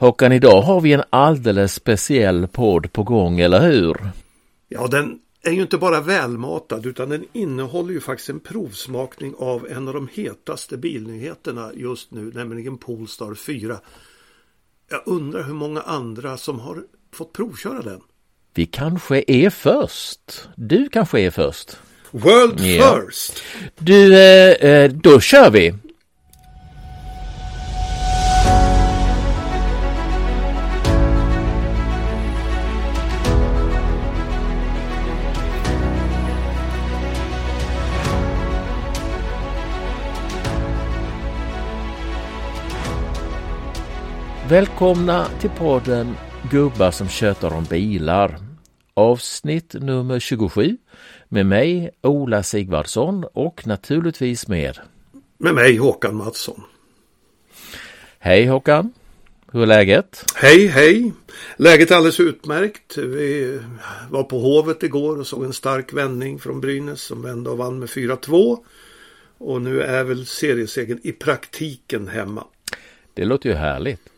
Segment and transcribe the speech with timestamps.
[0.00, 3.96] Håkan, idag har vi en alldeles speciell podd på gång, eller hur?
[4.68, 9.66] Ja, den är ju inte bara välmatad utan den innehåller ju faktiskt en provsmakning av
[9.70, 13.80] en av de hetaste bilnyheterna just nu, nämligen Polestar 4.
[14.90, 18.00] Jag undrar hur många andra som har fått provköra den.
[18.54, 20.48] Vi kanske är först.
[20.56, 21.76] Du kanske är först.
[22.10, 23.00] World ja.
[23.06, 23.42] first!
[23.78, 25.74] Du, eh, eh då kör vi!
[44.50, 46.14] Välkomna till podden
[46.50, 48.38] Gubbar som tjötar om bilar.
[48.94, 50.76] Avsnitt nummer 27
[51.28, 54.78] med mig Ola Sigvardsson och naturligtvis med
[55.38, 56.62] med mig Håkan Mattsson.
[58.18, 58.92] Hej Håkan!
[59.52, 60.24] Hur är läget?
[60.34, 61.12] Hej hej!
[61.56, 62.98] Läget är alldeles utmärkt.
[62.98, 63.60] Vi
[64.10, 67.78] var på Hovet igår och såg en stark vändning från Brynäs som vände och vann
[67.78, 68.58] med 4-2.
[69.38, 72.44] Och nu är väl seriesegern i praktiken hemma.
[73.14, 74.09] Det låter ju härligt.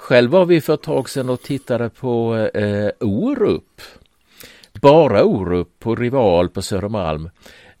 [0.00, 3.80] Själv var vi för ett tag sedan och tittade på eh, Orup.
[4.80, 7.30] Bara Orup på Rival på Södermalm.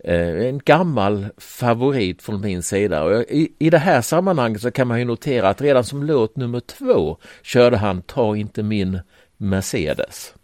[0.04, 3.02] Eh, en gammal favorit från min sida.
[3.02, 6.36] Och i, I det här sammanhanget så kan man ju notera att redan som låt
[6.36, 9.00] nummer två körde han Ta inte min
[9.36, 10.34] Mercedes.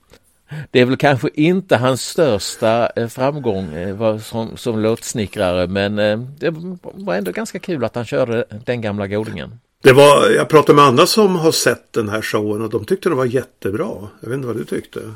[0.70, 6.18] Det är väl kanske inte hans största eh, framgång eh, som, som låtsnickrare men eh,
[6.18, 9.58] det var ändå ganska kul att han körde den gamla godingen.
[9.86, 13.08] Det var, jag pratade med andra som har sett den här showen och de tyckte
[13.08, 14.08] den var jättebra.
[14.20, 15.12] Jag vet inte vad du tyckte?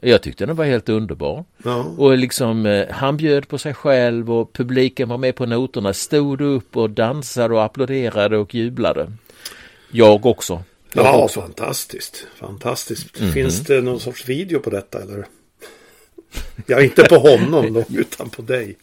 [0.00, 1.44] Jag tyckte den var helt underbar.
[1.64, 1.84] Ja.
[1.96, 6.40] Och liksom eh, han bjöd på sig själv och publiken var med på noterna, stod
[6.40, 9.12] upp och dansade och applåderade och jublade.
[9.90, 10.62] Jag också.
[10.92, 11.40] Jag ja, också.
[11.40, 12.26] fantastiskt.
[12.36, 13.18] Fantastiskt.
[13.18, 13.34] Mm -hmm.
[13.34, 15.26] Finns det någon sorts video på detta eller?
[16.66, 18.76] Ja, inte på honom då, utan på dig.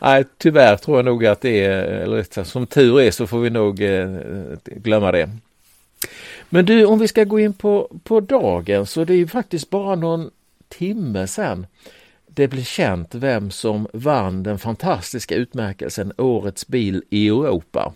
[0.00, 3.50] Nej, tyvärr tror jag nog att det är, eller som tur är så får vi
[3.50, 4.10] nog eh,
[4.64, 5.30] glömma det.
[6.48, 9.70] Men du, om vi ska gå in på, på dagen så det är ju faktiskt
[9.70, 10.30] bara någon
[10.68, 11.66] timme sedan
[12.34, 17.92] det blev känt vem som vann den fantastiska utmärkelsen Årets bil i Europa.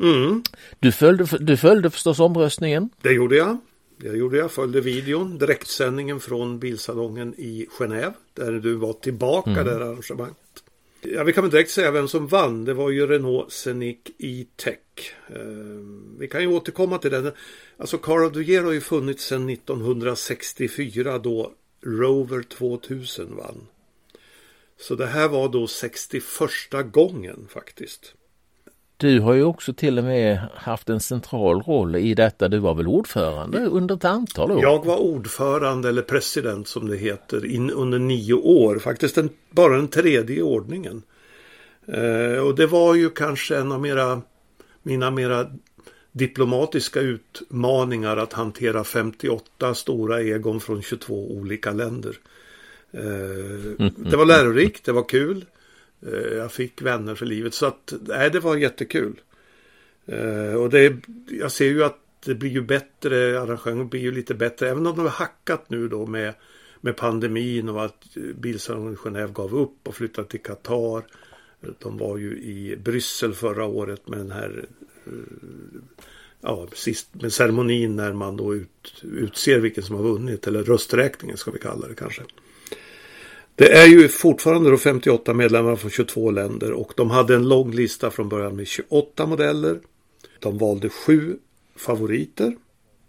[0.00, 0.42] Mm.
[0.80, 2.90] Du, följde, du följde förstås omröstningen?
[3.02, 3.58] Det gjorde jag.
[3.96, 4.52] Det gjorde jag.
[4.52, 9.64] Följde videon, direktsändningen från bilsalongen i Genève där du var tillbaka mm.
[9.64, 10.36] där arrangemanget.
[11.12, 12.64] Ja, vi kan väl direkt säga vem som vann.
[12.64, 14.78] Det var ju Renault Scenic E-Tech.
[15.28, 15.36] Eh,
[16.18, 17.32] vi kan ju återkomma till den.
[17.76, 21.52] Alltså Car of the Year har ju funnits sedan 1964 då
[21.84, 23.66] Rover 2000 vann.
[24.80, 26.22] Så det här var då 61
[26.92, 28.14] gången faktiskt.
[28.98, 32.48] Du har ju också till och med haft en central roll i detta.
[32.48, 34.62] Du var väl ordförande under ett antal år?
[34.62, 38.78] Jag var ordförande eller president som det heter in, under nio år.
[38.78, 41.02] Faktiskt den, bara den tredje ordningen.
[41.86, 44.22] Eh, och det var ju kanske en av mera,
[44.82, 45.46] mina mera
[46.12, 52.16] diplomatiska utmaningar att hantera 58 stora egon från 22 olika länder.
[52.90, 55.44] Eh, det var lärorikt, det var kul.
[56.06, 57.54] Eh, jag fick vänner för livet.
[57.54, 59.20] Så att, nej, det var jättekul.
[60.06, 60.96] Eh, och det,
[61.30, 64.70] jag ser ju att det blir ju bättre, arrangemangen blir ju lite bättre.
[64.70, 66.34] Även om de har hackat nu då med,
[66.80, 71.02] med pandemin och att bilsalongen i Genève gav upp och flyttade till Qatar.
[71.78, 74.64] De var ju i Bryssel förra året med den här
[75.06, 75.12] eh,
[76.40, 80.46] ja, sist med ceremonin när man då ut, utser vilken som har vunnit.
[80.46, 82.22] Eller rösträkningen ska vi kalla det kanske.
[83.56, 87.70] Det är ju fortfarande då 58 medlemmar från 22 länder och de hade en lång
[87.70, 89.78] lista från början med 28 modeller.
[90.40, 91.36] De valde sju
[91.76, 92.56] favoriter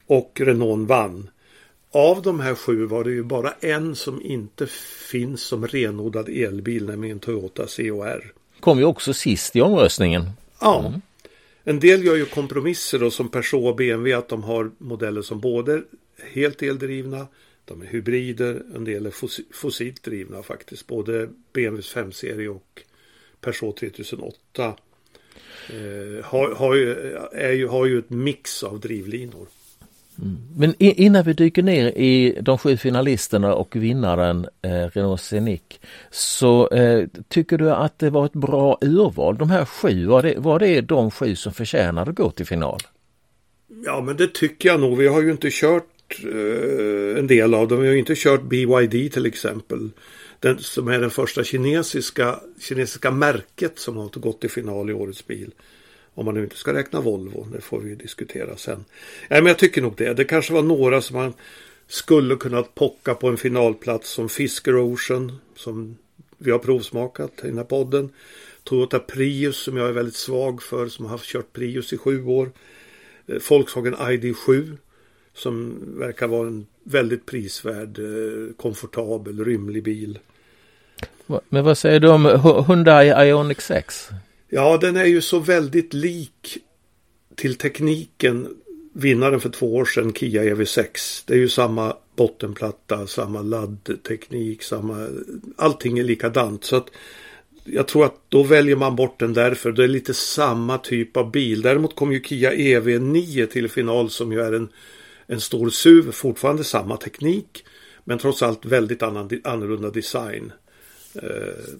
[0.08, 1.30] och Renault vann.
[1.92, 4.68] Av de här sju var det ju bara en som inte
[5.12, 8.34] finns som renodlad elbil, nämligen Toyota CHR.
[8.60, 10.30] Kom ju också sist i omröstningen.
[10.62, 10.86] Ja.
[10.88, 11.02] Mm.
[11.64, 15.40] En del gör ju kompromisser då som Peugeot och BMW att de har modeller som
[15.40, 15.82] både
[16.34, 17.28] helt eldrivna
[17.68, 19.14] de är hybrider, en del är
[19.54, 20.88] fossilt drivna faktiskt.
[20.88, 22.82] Både BMWs 5-serie och
[23.42, 29.48] Peugeot 3008 eh, har, har, ju, är ju, har ju ett mix av drivlinor.
[30.22, 30.38] Mm.
[30.58, 35.62] Men innan vi dyker ner i de sju finalisterna och vinnaren eh, Renault Scenic
[36.12, 39.38] så eh, tycker du att det var ett bra urval?
[39.38, 42.80] De här sju, var det, var det de sju som förtjänade att gå till final?
[43.86, 44.98] Ja men det tycker jag nog.
[44.98, 47.82] Vi har ju inte kört eh, en del av dem.
[47.82, 49.90] Vi har inte kört BYD till exempel.
[50.40, 55.28] Den, som är den första kinesiska, kinesiska märket som har gått till final i årets
[55.28, 55.52] bil.
[56.14, 58.86] Om man nu inte ska räkna Volvo, det får vi diskutera sen.
[59.30, 60.14] Nej, men jag tycker nog det.
[60.14, 61.34] Det kanske var några som man
[61.88, 65.98] skulle kunna pocka på en finalplats som Fisker Ocean, som
[66.38, 68.10] vi har provsmakat i den här podden.
[68.64, 72.26] Toyota Prius som jag är väldigt svag för, som har haft kört Prius i sju
[72.26, 72.52] år.
[73.28, 74.78] Eh, Volkswagen ID7
[75.38, 80.20] som verkar vara en väldigt prisvärd, eh, komfortabel, rymlig bil.
[81.50, 82.26] Men vad säger du om
[82.68, 84.10] Hyundai Ioniq 6?
[84.50, 86.58] Ja, den är ju så väldigt lik
[87.36, 88.48] till tekniken
[88.94, 91.24] vinnaren för två år sedan, Kia EV6.
[91.26, 95.08] Det är ju samma bottenplatta, samma laddteknik, samma...
[95.56, 96.64] Allting är likadant.
[96.64, 96.90] Så att
[97.64, 99.72] jag tror att då väljer man bort den därför.
[99.72, 101.62] Det är lite samma typ av bil.
[101.62, 104.70] Däremot kom ju Kia EV9 till final som ju är en,
[105.28, 106.12] en stor SUV.
[106.12, 107.66] Fortfarande samma teknik.
[108.04, 110.52] Men trots allt väldigt annan, annorlunda design.
[111.14, 111.74] Eh,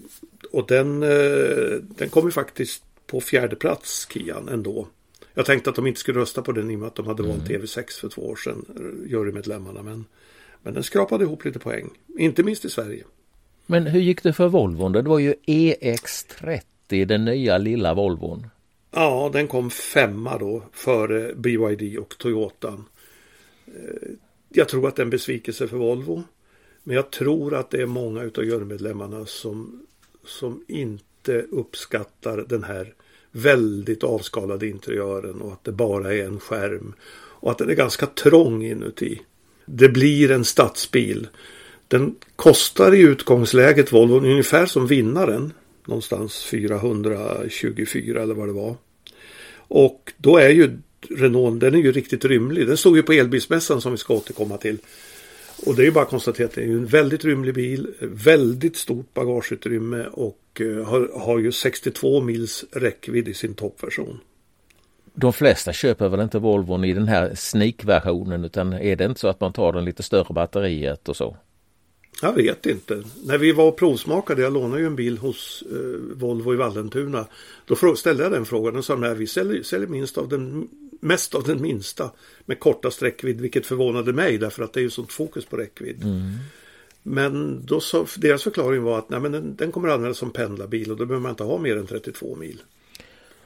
[0.52, 4.88] och den, eh, den kom ju faktiskt på fjärde plats, Kian, ändå.
[5.34, 7.24] Jag tänkte att de inte skulle rösta på den i och med att de hade
[7.24, 7.62] valt mm.
[7.62, 9.84] TV6 för två år sedan, eh, jurymedlemmarna.
[9.84, 10.06] Men,
[10.64, 13.04] men den skrapade ihop lite poäng, inte minst i Sverige.
[13.66, 14.92] Men hur gick det för Volvon?
[14.92, 18.48] Det var ju EX30, den nya lilla Volvon.
[18.92, 22.74] Ja, den kom femma då före BYD och Toyota.
[23.68, 24.10] Eh,
[24.50, 26.24] jag tror att det är en besvikelse för Volvo.
[26.84, 29.86] Men jag tror att det är många av jurymedlemmarna som,
[30.26, 32.94] som inte uppskattar den här
[33.32, 36.94] väldigt avskalade interiören och att det bara är en skärm.
[37.40, 39.22] Och att den är ganska trång inuti.
[39.66, 41.28] Det blir en stadsbil.
[41.88, 45.54] Den kostar i utgångsläget Volvo ungefär som vinnaren.
[45.86, 48.76] Någonstans 424 eller vad det var.
[49.68, 50.78] Och då är ju
[51.10, 52.68] Renault, den är ju riktigt rymlig.
[52.68, 54.78] Den stod ju på elbilsmässan som vi ska återkomma till.
[55.66, 58.78] Och det är ju bara att konstatera att det är en väldigt rymlig bil, väldigt
[58.78, 64.20] stort bagageutrymme och eh, har, har ju 62 mils räckvidd i sin toppversion.
[65.14, 69.28] De flesta köper väl inte Volvon i den här sneak-versionen utan är det inte så
[69.28, 71.38] att man tar den lite större batteriet och så?
[72.22, 73.04] Jag vet inte.
[73.24, 77.26] När vi var och provsmakade, jag lånade ju en bil hos eh, Volvo i Vallentuna.
[77.66, 80.68] Då ställde jag den frågan och sa att vi säljer, säljer minst av den
[81.00, 82.12] mest av den minsta
[82.46, 86.04] med korta sträckvidd, vilket förvånade mig därför att det är ju sånt fokus på räckvidd.
[86.04, 86.32] Mm.
[87.04, 90.92] Men då så, deras förklaring var att nej, men den, den kommer användas som pendlarbil
[90.92, 92.62] och då behöver man inte ha mer än 32 mil.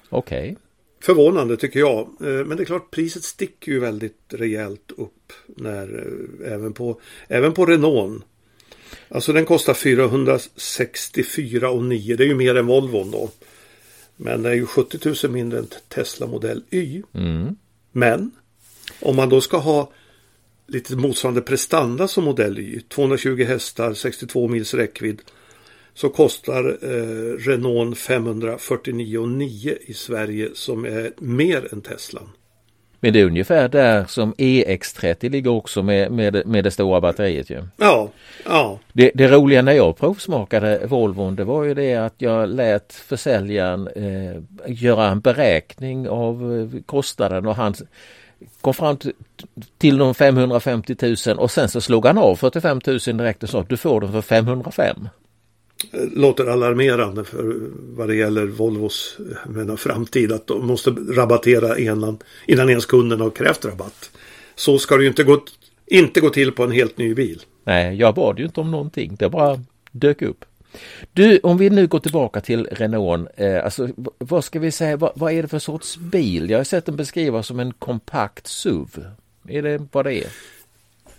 [0.10, 0.52] Okej.
[0.52, 0.56] Okay.
[1.02, 2.00] Förvånande tycker jag.
[2.00, 6.08] Eh, men det är klart priset sticker ju väldigt rejält upp när
[6.46, 8.24] eh, även på, även på Renault.
[9.10, 12.16] Alltså den kostar 464 och 9.
[12.16, 13.30] Det är ju mer än Volvon då.
[14.24, 17.04] Men det är ju 70 000 mindre än Tesla modell Y.
[17.14, 17.56] Mm.
[17.92, 18.32] Men
[19.00, 19.92] om man då ska ha
[20.68, 25.22] lite motsvarande prestanda som modell Y, 220 hästar, 62 mils räckvidd,
[25.94, 32.30] så kostar eh, Renault 549,9 i Sverige som är mer än Teslan.
[33.04, 37.50] Men det är ungefär där som EX30 ligger också med, med, med det stora batteriet
[37.50, 37.64] ju.
[37.78, 38.10] Ja,
[38.46, 38.80] ja.
[38.94, 43.88] Det, det roliga när jag provsmakade Volvon det var ju det att jag lät försäljaren
[43.88, 47.74] eh, göra en beräkning av eh, kostnaden och han
[48.62, 48.98] kom fram
[49.78, 50.96] till, de 550
[51.28, 54.12] 000 och sen så slog han av 45 000 direkt och sa du får den
[54.12, 55.08] för 505
[56.14, 59.18] låter alarmerande för vad det gäller Volvos
[59.48, 60.32] menar, framtid.
[60.32, 64.12] Att de måste rabattera innan, innan ens kunden har krävt rabatt.
[64.56, 65.44] Så ska det ju inte gå,
[65.86, 67.42] inte gå till på en helt ny bil.
[67.64, 69.16] Nej, jag bad ju inte om någonting.
[69.20, 70.46] Det bara dök upp.
[71.14, 75.12] Du, om vi nu går tillbaka till Renault, eh, alltså vad ska vi säga, vad,
[75.16, 76.50] vad, är det för sorts bil?
[76.50, 79.06] Jag har sett den beskrivas som en kompakt SUV.
[79.48, 80.28] Är det vad det är?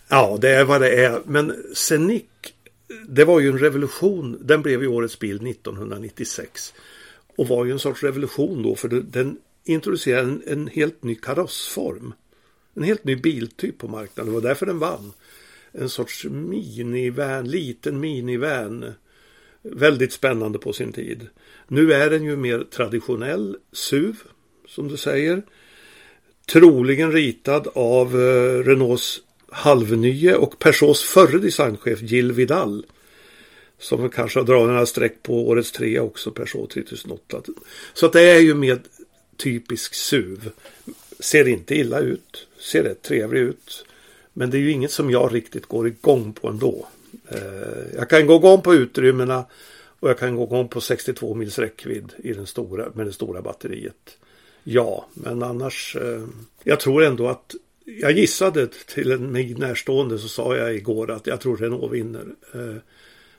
[0.09, 1.21] Ja, det är vad det är.
[1.25, 2.23] Men Scenic
[3.09, 4.39] det var ju en revolution.
[4.41, 6.75] Den blev ju årets bil 1996.
[7.37, 12.15] Och var ju en sorts revolution då för den introducerade en, en helt ny karossform.
[12.75, 14.27] En helt ny biltyp på marknaden.
[14.27, 15.13] Det var därför den vann.
[15.73, 18.93] En sorts minivan, liten minivan.
[19.63, 21.29] Väldigt spännande på sin tid.
[21.69, 24.17] Nu är den ju mer traditionell SUV,
[24.69, 25.43] som du säger.
[26.53, 29.21] Troligen ritad av eh, Renaults
[29.53, 32.87] halvnye och Peugeots förre designchef Jill Vidal.
[33.79, 37.43] Som kanske har dragit några streck på årets trea också, Peugeot 3008.
[37.95, 38.81] Så att det är ju med
[39.37, 40.51] typisk SUV.
[41.21, 43.85] Ser inte illa ut, ser rätt trevlig ut.
[44.33, 46.87] Men det är ju inget som jag riktigt går igång på ändå.
[47.29, 49.45] Eh, jag kan gå igång på utrymmena
[50.01, 53.43] och jag kan gå igång på 62 mils räckvidd i den stora, med det stora
[53.43, 54.19] batteriet.
[54.65, 55.97] Ja, men annars.
[55.97, 56.25] Eh,
[56.65, 61.27] jag tror ändå att jag gissade till en mig närstående så sa jag igår att
[61.27, 62.27] jag tror Renault vinner.
[62.55, 62.77] Eh,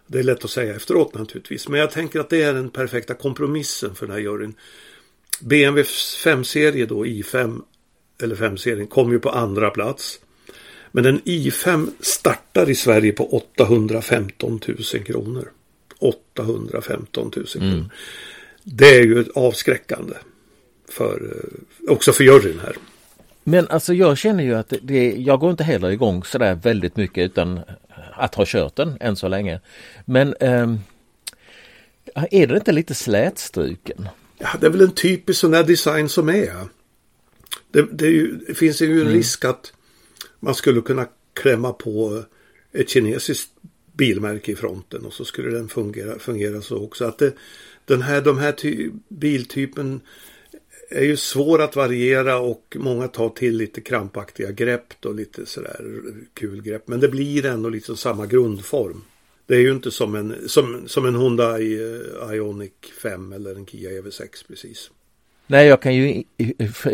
[0.08, 1.68] det är lätt att säga efteråt naturligtvis.
[1.68, 4.54] Men jag tänker att det är den perfekta kompromissen för den här juryn.
[5.40, 5.84] BMW
[6.24, 7.62] 5-serie då, i5
[8.22, 10.20] eller 5-serien, kom ju på andra plats.
[10.92, 15.52] Men en i5 startar i Sverige på 815 000 kronor.
[16.00, 17.68] 815 000 kronor.
[17.68, 17.86] Mm.
[18.64, 20.14] Det är ju avskräckande.
[20.90, 22.76] För, eh, också för juryn här.
[23.44, 27.32] Men alltså jag känner ju att det, jag går inte heller igång sådär väldigt mycket
[27.32, 27.60] utan
[28.14, 29.60] att ha kört den än så länge.
[30.06, 30.76] Men eh,
[32.32, 34.10] är det inte lite slätstruken?
[34.38, 36.68] Ja, det är väl en typisk sån här design som är.
[37.72, 39.14] Det, det, är ju, det finns ju en mm.
[39.14, 39.74] risk att
[40.40, 42.24] man skulle kunna klämma på
[42.72, 43.50] ett kinesiskt
[43.94, 47.06] bilmärke i fronten och så skulle den fungera, fungera så också.
[47.06, 47.34] Att det,
[47.86, 50.02] den här, de här ty, biltypen
[50.90, 55.86] är ju svår att variera och många tar till lite krampaktiga grepp och lite sådär
[56.34, 56.88] kul grepp.
[56.88, 59.02] Men det blir ändå liksom samma grundform.
[59.48, 63.66] Det är ju inte som en, som, som en Hyundai eh, Ioniq 5 eller en
[63.66, 64.90] Kia EV6 precis.
[65.48, 66.24] Nej, jag kan ju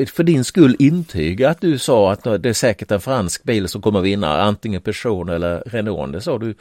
[0.08, 3.82] för din skull intyga att du sa att det är säkert en fransk bil som
[3.82, 6.14] kommer vinna, antingen Peugeot eller Renault.
[6.14, 6.56] Det sa du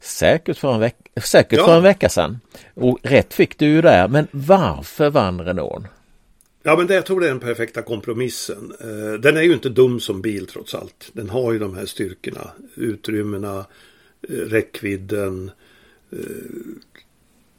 [0.00, 1.66] säkert för en, veck säkert ja.
[1.66, 2.40] för en vecka sedan.
[2.74, 5.86] Och rätt fick du ju där, men varför vann Renault?
[6.62, 8.72] Ja, men det, jag tror det är den perfekta kompromissen.
[8.80, 11.10] Eh, den är ju inte dum som bil trots allt.
[11.12, 13.66] Den har ju de här styrkorna, utrymmena,
[14.28, 15.50] eh, räckvidden,
[16.12, 16.18] eh,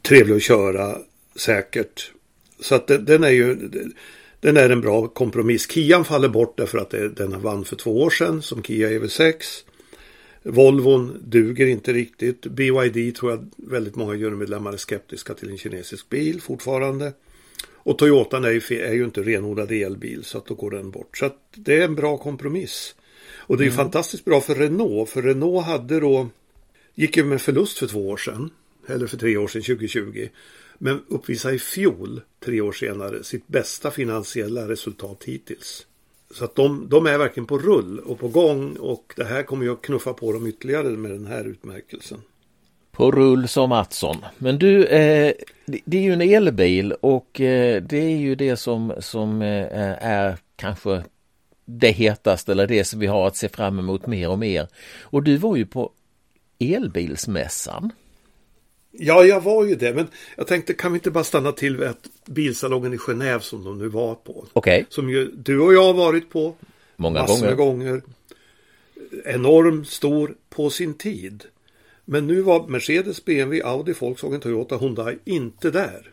[0.02, 0.98] trevlig att köra,
[1.36, 2.12] säkert.
[2.60, 3.70] Så att den är ju
[4.40, 5.70] den är en bra kompromiss.
[5.70, 9.64] Kian faller bort därför att den vann för två år sedan som Kia EV6.
[10.42, 12.46] Volvon duger inte riktigt.
[12.46, 17.12] BYD tror jag väldigt många jurymedlemmar är skeptiska till en kinesisk bil fortfarande.
[17.84, 21.18] Och Toyotan är ju, är ju inte renodlad elbil så att då går den bort.
[21.18, 22.94] Så att det är en bra kompromiss.
[23.34, 23.76] Och det är mm.
[23.76, 25.10] fantastiskt bra för Renault.
[25.10, 26.28] För Renault hade då,
[26.94, 28.50] gick ju med förlust för två år sedan.
[28.86, 30.28] Eller för tre år sedan, 2020.
[30.78, 35.86] Men uppvisade i fjol, tre år senare, sitt bästa finansiella resultat hittills.
[36.30, 39.64] Så att de, de, är verkligen på rull och på gång och det här kommer
[39.64, 42.22] ju att knuffa på dem ytterligare med den här utmärkelsen.
[43.02, 44.16] På rull som Mattsson.
[44.38, 45.32] Men du, eh,
[45.64, 50.36] det är ju en elbil och eh, det är ju det som, som eh, är
[50.56, 51.02] kanske
[51.64, 54.68] det hetaste eller det som vi har att se fram emot mer och mer.
[55.00, 55.90] Och du var ju på
[56.58, 57.90] elbilsmässan.
[58.90, 59.94] Ja, jag var ju det.
[59.94, 63.64] Men jag tänkte, kan vi inte bara stanna till vid att bilsalongen i Genève som
[63.64, 64.46] de nu var på?
[64.52, 64.84] Okay.
[64.88, 66.54] Som ju du och jag har varit på.
[66.96, 67.54] Många gånger.
[67.54, 68.02] gånger.
[69.24, 71.44] Enormt stor på sin tid.
[72.04, 76.12] Men nu var Mercedes, BMW, Audi, Volkswagen, Toyota, Hyundai inte där.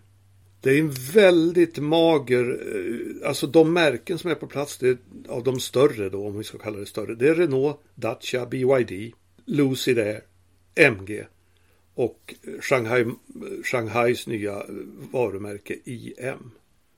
[0.62, 4.98] Det är en väldigt mager, eh, alltså de märken som är på plats, det är
[5.28, 7.16] av de större då, om vi ska kalla det större.
[7.16, 9.14] Det är Renault, Dacia, BYD,
[9.46, 10.22] Lucid Air,
[10.76, 11.26] MG
[11.94, 13.06] och Shanghai,
[13.64, 14.66] Shanghais nya eh,
[15.12, 16.52] varumärke IM.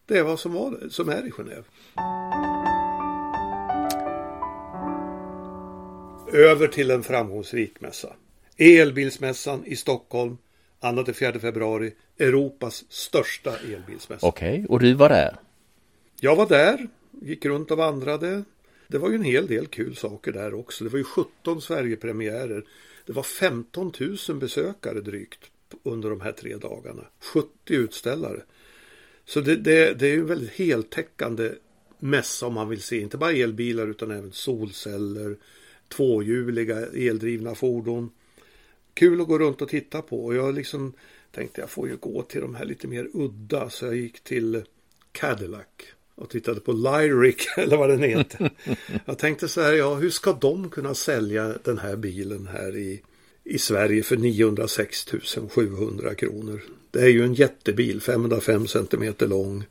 [0.06, 1.64] Det är vad som, var, som är i Genève.
[6.34, 8.14] Över till en framgångsrik mässa.
[8.62, 10.38] Elbilsmässan i Stockholm
[10.82, 11.94] 2-4 februari.
[12.20, 14.28] Europas största elbilsmässa.
[14.28, 15.36] Okej, okay, och du var där?
[16.20, 16.88] Jag var där,
[17.22, 18.44] gick runt och vandrade.
[18.88, 20.84] Det var ju en hel del kul saker där också.
[20.84, 22.66] Det var ju 17 Sverigepremiärer.
[23.06, 23.92] Det var 15
[24.30, 25.40] 000 besökare drygt
[25.84, 27.04] under de här tre dagarna.
[27.20, 28.42] 70 utställare.
[29.26, 31.52] Så det, det, det är ju en väldigt heltäckande
[32.00, 35.38] mässa om man vill se inte bara elbilar utan även solceller,
[35.88, 38.10] tvåhjuliga eldrivna fordon.
[38.94, 40.94] Kul att gå runt och titta på och jag liksom
[41.32, 44.64] tänkte jag får ju gå till de här lite mer udda så jag gick till
[45.12, 45.66] Cadillac
[46.16, 48.52] och tittade på Lyric eller vad den heter.
[49.06, 53.02] Jag tänkte så här, ja hur ska de kunna sälja den här bilen här i,
[53.44, 55.08] i Sverige för 906
[55.50, 56.62] 700 kronor.
[56.92, 59.66] Det är ju en jättebil, 505 centimeter lång.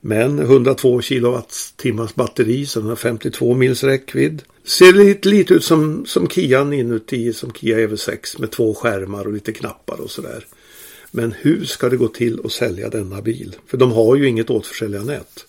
[0.00, 4.42] Men 102 kilowattimmars batteri så den har 52 mils räckvidd.
[4.64, 9.32] Ser lite, lite ut som, som Kian inuti, som Kia EV6 med två skärmar och
[9.32, 10.46] lite knappar och sådär.
[11.10, 13.56] Men hur ska det gå till att sälja denna bil?
[13.66, 15.46] För de har ju inget återförsäljarnät.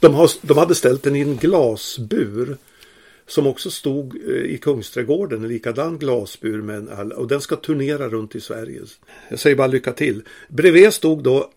[0.00, 2.56] De, har, de hade ställt den i en glasbur
[3.26, 8.08] som också stod eh, i Kungsträdgården, en likadan glasbur med en, och den ska turnera
[8.08, 8.80] runt i Sverige.
[9.28, 10.22] Jag säger bara lycka till.
[10.48, 11.50] Bredvid stod då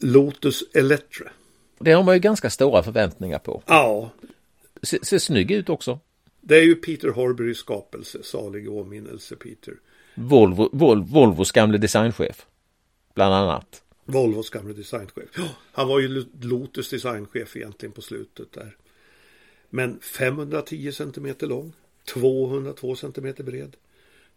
[0.00, 1.30] Lotus Electra.
[1.84, 3.62] Det har man ju ganska stora förväntningar på.
[3.66, 4.10] Ja.
[4.82, 5.98] Ser, ser snygg ut också.
[6.40, 9.74] Det är ju Peter Horburys skapelse, salig åminnelse Peter.
[10.14, 12.46] Volvo, Vol, Volvos gamle designchef.
[13.14, 13.82] Bland annat.
[14.04, 15.28] Volvos gamle designchef.
[15.36, 18.76] Ja, han var ju Lotus designchef egentligen på slutet där.
[19.70, 21.72] Men 510 cm lång,
[22.04, 23.76] 202 cm bred,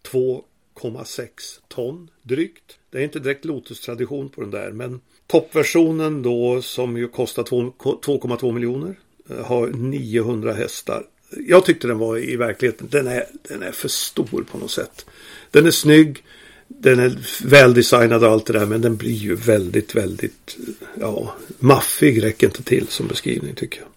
[0.04, 1.30] 2,6
[1.68, 2.80] ton drygt.
[2.90, 8.52] Det är inte direkt Lotus-tradition på den där, men Toppversionen då som ju kostar 2,2
[8.52, 8.96] miljoner
[9.30, 11.04] eh, har 900 hästar.
[11.48, 15.06] Jag tyckte den var i verkligheten, den är, den är för stor på något sätt.
[15.52, 16.24] Den är snygg,
[16.68, 20.58] den är väldesignad och allt det där men den blir ju väldigt, väldigt,
[21.00, 23.90] ja, maffig räcker inte till som beskrivning tycker jag.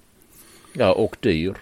[0.73, 1.55] Ja, och dyr.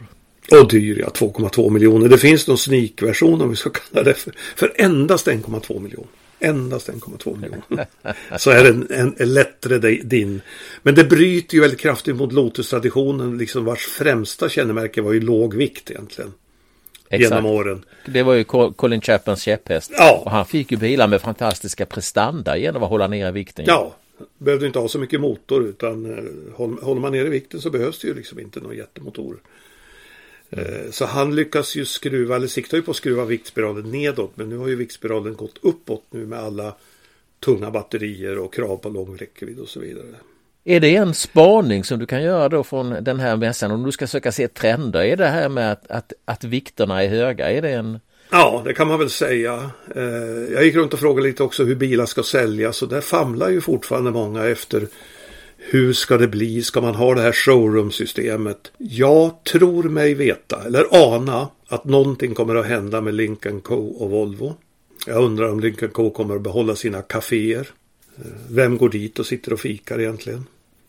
[0.50, 2.08] Och dyr ja, 2,2 miljoner.
[2.08, 6.08] Det finns någon sneak-version om vi ska kalla det för, för endast 1,2 miljoner.
[6.40, 7.86] Endast 1,2 miljoner.
[8.38, 10.40] Så är den en, en lättare din.
[10.82, 15.54] Men det bryter ju väldigt kraftigt mot Lotus-traditionen, liksom vars främsta kännemärke var ju låg
[15.54, 16.32] vikt egentligen.
[17.10, 17.34] Exakt.
[17.34, 17.84] Genom åren.
[18.06, 19.92] Det var ju Colin Chappens käpphäst.
[19.96, 20.22] Ja.
[20.24, 23.64] Och han fick ju bilar med fantastiska prestanda genom att hålla nere vikten.
[23.68, 23.96] Ja,
[24.38, 26.24] behövde inte ha så mycket motor utan eh,
[26.56, 29.36] håller man nere vikten så behövs det ju liksom inte någon jättemotor.
[30.50, 30.92] Mm.
[30.92, 34.32] Så han lyckas ju skruva, eller siktar ju på att skruva viktspiralen nedåt.
[34.34, 36.74] Men nu har ju viktspiralen gått uppåt nu med alla
[37.44, 40.06] tunga batterier och krav på lång räckvidd och så vidare.
[40.64, 43.92] Är det en spaning som du kan göra då från den här mässan om du
[43.92, 45.00] ska söka se trender?
[45.00, 47.50] Är det här med att, att, att vikterna är höga?
[47.50, 48.00] Är det en...
[48.30, 49.70] Ja, det kan man väl säga.
[49.96, 50.02] Eh,
[50.52, 53.60] jag gick runt och frågade lite också hur bilar ska säljas och där famlar ju
[53.60, 54.86] fortfarande många efter
[55.58, 56.62] hur ska det bli?
[56.62, 58.72] Ska man ha det här showroom-systemet?
[58.78, 64.10] Jag tror mig veta, eller ana, att någonting kommer att hända med Lincoln Co och
[64.10, 64.54] Volvo.
[65.06, 67.68] Jag undrar om Lincoln Co kommer att behålla sina kaféer.
[68.16, 70.44] Eh, vem går dit och sitter och fikar egentligen?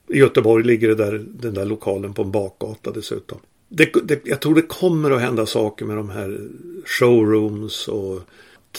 [0.07, 3.37] I Göteborg ligger det där, den där lokalen på en bakgata dessutom.
[3.69, 6.39] Det, det, jag tror det kommer att hända saker med de här
[6.85, 8.21] showrooms och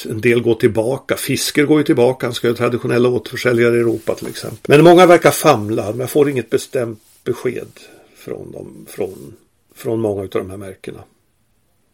[0.08, 1.16] en del går tillbaka.
[1.16, 2.26] Fisker går ju tillbaka.
[2.26, 4.58] Han ska ju traditionella återförsäljare i Europa till exempel.
[4.76, 5.90] Men många verkar famla.
[5.90, 7.68] Men jag får inget bestämt besked
[8.14, 9.34] från, dem, från,
[9.74, 11.04] från många av de här märkena.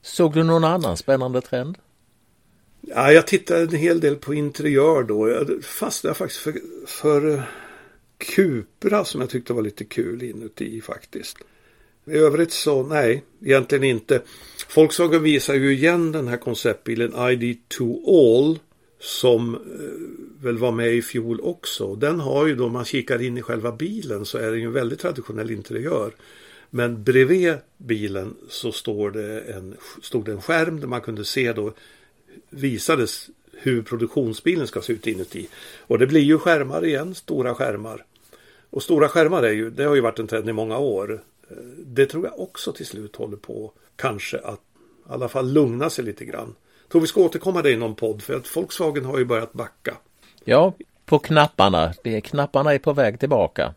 [0.02, 1.78] Såg du någon annan spännande trend?
[2.80, 5.28] Ja, jag tittade en hel del på interiör då.
[5.28, 7.42] Jag fastnade faktiskt för, för
[8.18, 11.36] Cupra som jag tyckte var lite kul inuti faktiskt.
[12.06, 14.22] I övrigt så nej, egentligen inte.
[14.76, 18.58] Volkswagen visar ju igen den här konceptbilen ID2 All
[19.00, 21.94] som eh, väl var med i fjol också.
[21.94, 24.64] Den har ju då, om man kikar in i själva bilen så är det ju
[24.64, 26.12] en väldigt traditionell interiör.
[26.70, 31.52] Men bredvid bilen så står det en, stod det en skärm där man kunde se
[31.52, 31.72] då
[32.50, 35.48] visades hur produktionsbilen ska se ut inuti.
[35.80, 38.04] Och det blir ju skärmar igen, stora skärmar.
[38.70, 41.22] Och stora skärmar är ju, det har ju varit en trend i många år.
[41.78, 44.60] Det tror jag också till slut håller på kanske att
[45.08, 46.54] i alla fall lugna sig lite grann.
[46.82, 49.52] Jag tror vi ska återkomma det i någon podd för att Volkswagen har ju börjat
[49.52, 49.96] backa.
[50.44, 51.94] Ja, på knapparna.
[52.04, 53.74] Det är, knapparna är på väg tillbaka.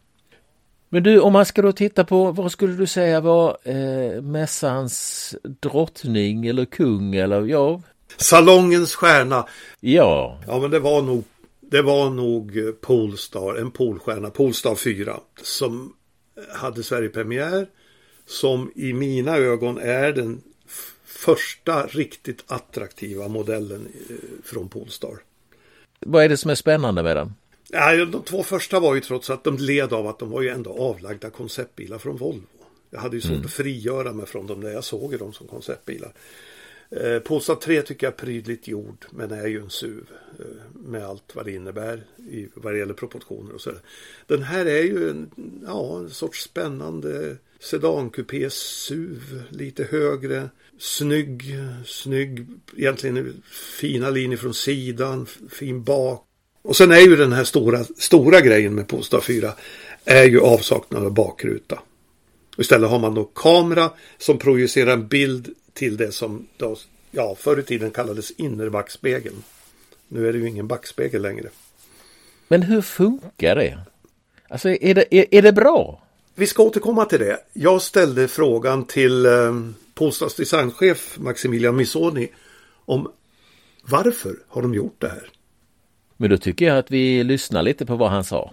[0.89, 5.35] Men du, om man ska då titta på vad skulle du säga var eh, mässans
[5.43, 7.81] drottning eller kung eller ja?
[8.17, 9.47] Salongens stjärna.
[9.79, 10.39] Ja.
[10.47, 11.23] Ja, men det var nog
[11.71, 15.93] det var nog Polestar, en Polstjärna, Polestar 4 som
[16.53, 17.67] hade Sverigepremiär
[18.25, 20.41] som i mina ögon är den
[21.05, 25.17] första riktigt attraktiva modellen eh, från Polestar.
[25.99, 27.33] Vad är det som är spännande med den?
[27.69, 30.49] Ja, de två första var ju trots att de led av att de var ju
[30.49, 32.41] ändå avlagda konceptbilar från Volvo.
[32.89, 33.45] Jag hade ju svårt mm.
[33.45, 36.13] att frigöra mig från dem när jag såg dem som konceptbilar.
[36.95, 40.03] Eh, Polestar 3 tycker jag är prydligt gjord men är ju en SUV
[40.39, 43.81] eh, med allt vad det innebär i, vad det gäller proportioner och sådär.
[44.27, 45.31] Den här är ju en,
[45.67, 50.49] ja, en sorts spännande sedankupé SUV, lite högre,
[50.79, 52.47] snygg, snygg,
[52.77, 53.43] egentligen
[53.79, 56.25] fina linjer från sidan, fin bak.
[56.61, 59.53] Och sen är ju den här stora, stora grejen med Polestar 4
[60.05, 61.79] är ju avsaknad av bakruta.
[62.57, 66.75] Istället har man då kamera som projicerar en bild till det som då,
[67.11, 69.43] ja, förr i tiden kallades innerbackspegeln.
[70.07, 71.49] Nu är det ju ingen backspegel längre.
[72.47, 73.79] Men hur funkar det?
[74.47, 76.03] Alltså är det, är, är det bra?
[76.35, 77.39] Vi ska återkomma till det.
[77.53, 79.31] Jag ställde frågan till eh,
[79.93, 82.27] Polstars designchef Maximilian Missoni
[82.85, 83.11] om
[83.83, 85.29] varför har de gjort det här?
[86.17, 88.51] Men då tycker jag att vi lyssnar lite på vad han sa.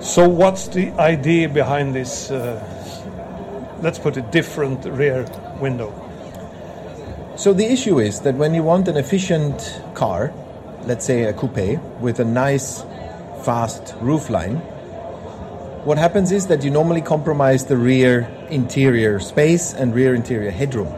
[0.00, 2.56] So what's the idea behind this uh,
[3.82, 5.26] let's put a different rear
[5.60, 5.92] window.
[7.36, 10.32] So the issue is that when you want an efficient car,
[10.82, 12.82] let's say a coupe with a nice
[13.44, 14.60] fast roofline,
[15.84, 20.88] what happens is that you normally compromise the rear interior space and rear interior headroom.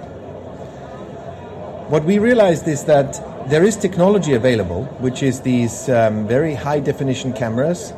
[1.88, 6.80] What we realized is that there is technology available, which is these um, very high
[6.80, 7.92] definition cameras.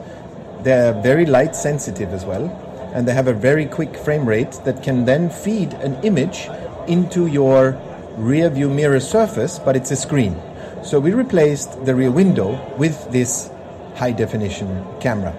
[0.61, 2.64] They're very light sensitive as well
[2.95, 6.49] and they have a very quick frame rate that can then feed an image
[6.87, 7.79] into your
[8.17, 10.41] rear view mirror surface, but it's a screen.
[10.85, 13.51] So we replaced the rear window with this
[13.97, 15.35] high definition camera.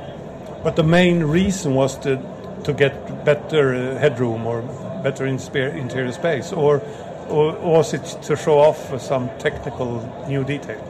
[0.64, 2.18] But the main reason was to
[2.66, 4.62] to get better uh, headroom or
[5.04, 6.82] better interior space, or,
[7.30, 10.82] or was it to show off some technical new detail?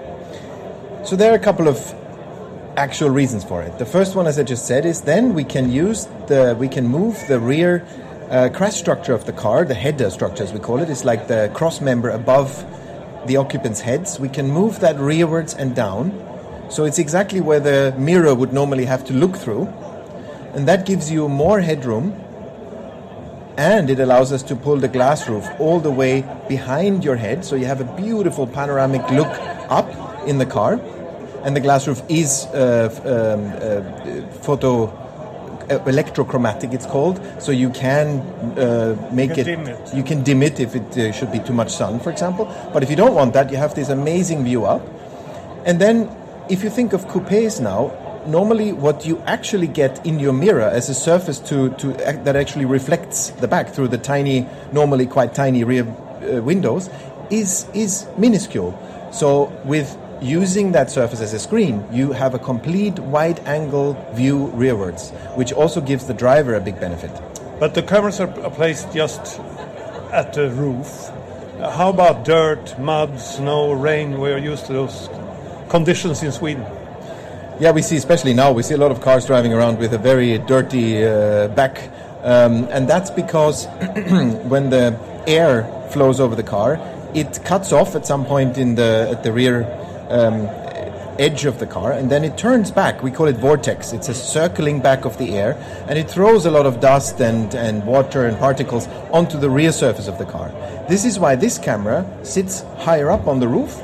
[1.04, 1.94] So there are a couple of
[2.78, 3.78] actual reasons for it.
[3.80, 6.88] The first one, as I just said, is then we can use the we can
[6.88, 7.86] move the rear
[8.30, 11.28] uh, crash structure of the car, the header structure as we call it, is like
[11.28, 12.66] the cross member above
[13.28, 14.20] the occupants' heads.
[14.20, 16.12] We can move that rearwards and down,
[16.70, 19.68] so it's exactly where the mirror would normally have to look through,
[20.54, 22.22] and that gives you more headroom.
[23.58, 27.46] And it allows us to pull the glass roof all the way behind your head,
[27.46, 29.32] so you have a beautiful panoramic look
[29.70, 29.88] up
[30.28, 30.78] in the car
[31.46, 37.22] and the glass roof is uh, um, uh, photo uh, electrochromatic it's called.
[37.40, 38.20] So you can
[38.58, 41.40] uh, make you it, can it, you can dim it if it uh, should be
[41.40, 42.46] too much sun for example.
[42.74, 44.82] But if you don't want that you have this amazing view up.
[45.66, 46.10] And then
[46.50, 47.94] if you think of coupes now
[48.28, 52.66] normally what you actually get in your mirror as a surface to, to that actually
[52.66, 56.90] reflects the back through the tiny normally quite tiny rear uh, windows
[57.30, 58.74] is is minuscule.
[59.12, 64.52] So with using that surface as a screen, you have a complete wide angle view
[64.56, 67.12] rearwards, which also gives the driver a big benefit.
[67.60, 69.40] But the cameras are placed just
[70.12, 71.10] at the roof.
[71.60, 74.20] How about dirt, mud, snow, rain?
[74.20, 75.10] We're used to those
[75.70, 76.66] conditions in Sweden.
[77.60, 79.98] Yeah, we see, especially now, we see a lot of cars driving around with a
[79.98, 81.90] very dirty uh, back.
[82.24, 83.66] Um, and that's because
[84.50, 86.80] when the air flows over the car,
[87.14, 89.64] it cuts off at some point in the at the rear
[90.10, 90.50] um,
[91.20, 93.02] edge of the car and then it turns back.
[93.02, 93.94] We call it vortex.
[93.94, 95.56] It's a circling back of the air
[95.88, 99.72] and it throws a lot of dust and, and water and particles onto the rear
[99.72, 100.50] surface of the car.
[100.90, 103.82] This is why this camera sits higher up on the roof,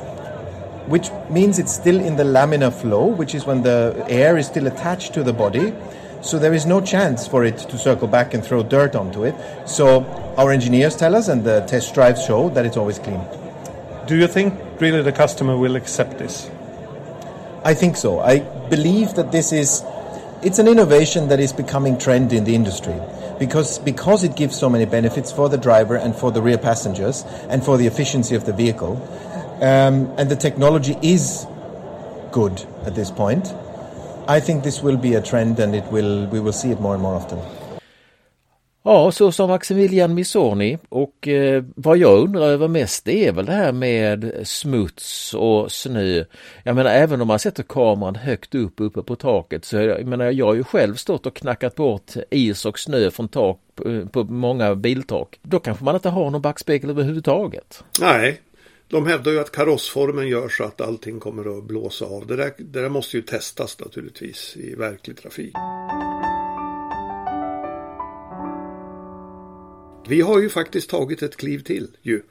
[0.88, 4.68] which means it's still in the laminar flow, which is when the air is still
[4.68, 5.74] attached to the body.
[6.22, 9.36] So there is no chance for it to circle back and throw dirt onto it.
[9.66, 10.04] So
[10.38, 13.22] our engineers tell us and the test drives show that it's always clean.
[14.12, 16.52] Do you think really the customer will accept this?
[17.64, 18.20] I think so.
[18.20, 19.86] I believe that this is
[20.44, 23.00] it's an innovation that is becoming trend in the industry
[23.40, 27.24] because because it gives so many benefits for the driver and for the rear passengers
[27.48, 29.02] and for the efficiency of the vehicle.
[29.62, 31.48] Um, and the technology is
[32.34, 33.54] good at this point.
[34.28, 36.96] I think this will be a trend and it will we will see it more
[36.96, 37.40] and more often.
[38.84, 43.46] Ja, så sa Maximilian Missoni och eh, vad jag undrar över mest det är väl
[43.46, 46.24] det här med smuts och snö.
[46.64, 50.32] Jag menar även om man sätter kameran högt upp uppe på taket så jag menar
[50.32, 54.24] jag har ju själv stått och knackat bort is och snö från tak på, på
[54.24, 55.40] många biltak.
[55.42, 57.84] Då kanske man inte har någon backspegel överhuvudtaget.
[58.00, 58.42] Nej,
[58.88, 62.28] de hävdar ju att karossformen gör så att allting kommer att blåsa av.
[62.28, 65.54] Det där, det där måste ju testas naturligtvis i verklig trafik.
[70.12, 72.22] Vi har ju faktiskt tagit ett kliv till ju.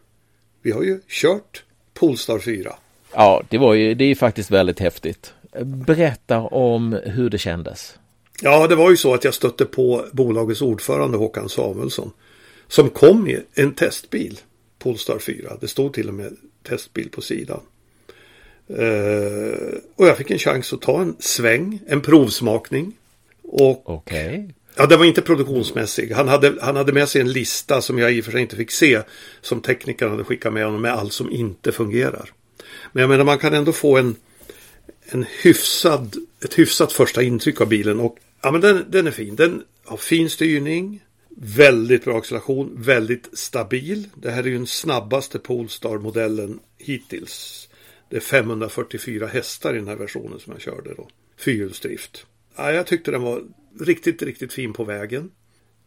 [0.62, 1.64] Vi har ju kört
[1.95, 2.77] Polestar 4.
[3.12, 5.35] Ja, det var ju, det är faktiskt väldigt häftigt.
[5.62, 7.99] Berätta om hur det kändes.
[8.43, 12.12] Ja, det var ju så att jag stötte på bolagets ordförande Håkan Samuelsson.
[12.69, 14.40] Som kom i en testbil,
[14.79, 15.57] Polestar 4.
[15.61, 17.61] Det stod till och med testbil på sidan.
[18.71, 22.93] Uh, och jag fick en chans att ta en sväng, en provsmakning.
[23.43, 24.49] Och okay.
[24.81, 26.12] Ja, det var inte produktionsmässig.
[26.12, 28.57] Han hade, han hade med sig en lista som jag i och för sig inte
[28.57, 29.03] fick se.
[29.40, 32.31] Som teknikern hade skickat med honom med allt som inte fungerar.
[32.93, 34.16] Men jag menar man kan ändå få en,
[35.05, 38.01] en hyfsad, ett hyfsat första intryck av bilen.
[38.01, 39.37] Och ja, men den, den är fin.
[39.37, 41.03] Den har fin styrning.
[41.37, 42.73] Väldigt bra acceleration.
[42.77, 44.09] Väldigt stabil.
[44.14, 47.69] Det här är ju den snabbaste Polestar-modellen hittills.
[48.11, 51.09] Det är 544 hästar i den här versionen som jag körde då.
[51.37, 52.27] Fyrhjulsdrift.
[52.57, 53.43] Ja, jag tyckte den var
[53.81, 55.31] riktigt, riktigt fin på vägen.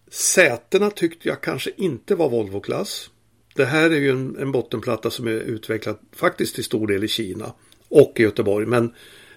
[0.07, 3.09] Sätena tyckte jag kanske inte var Volvo-klass.
[3.55, 7.07] Det här är ju en, en bottenplatta som är utvecklad faktiskt till stor del i
[7.07, 7.53] Kina
[7.89, 8.65] och i Göteborg.
[8.65, 8.93] Men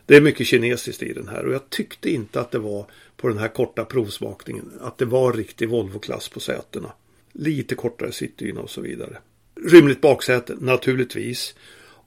[0.07, 3.29] det är mycket kinesiskt i den här och jag tyckte inte att det var på
[3.29, 6.93] den här korta provsmakningen att det var riktig Volvo-klass på sätena.
[7.33, 9.19] Lite kortare sittdyna och så vidare.
[9.71, 11.55] Rymligt baksäte naturligtvis.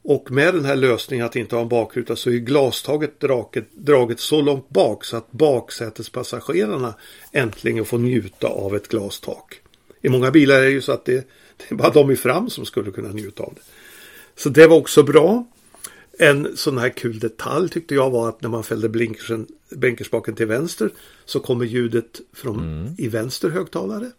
[0.01, 4.19] Och med den här lösningen att inte ha en bakruta så är glastaget draget, draget
[4.19, 6.93] så långt bak så att baksätespassagerarna
[7.31, 9.61] äntligen får njuta av ett glastak.
[10.01, 12.49] I många bilar är det ju så att det, det är bara de i fram
[12.49, 13.61] som skulle kunna njuta av det.
[14.35, 15.45] Så det var också bra.
[16.19, 20.45] En sån här kul detalj tyckte jag var att när man fällde blinkersen, blinkerspaken till
[20.45, 20.89] vänster
[21.25, 22.95] så kommer ljudet från mm.
[22.97, 24.11] i vänster högtalare.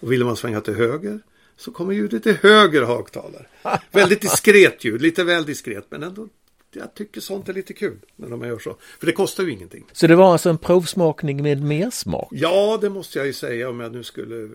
[0.00, 1.20] Och ville man svänga till höger
[1.56, 3.46] så kommer ljudet till höger högtalare.
[3.92, 6.28] Väldigt diskret ljud, lite väl diskret men ändå
[6.76, 8.76] jag tycker sånt är lite kul när de gör så.
[8.98, 9.84] För det kostar ju ingenting.
[9.92, 12.28] Så det var alltså en provsmakning med mer smak?
[12.30, 14.50] Ja, det måste jag ju säga om jag nu skulle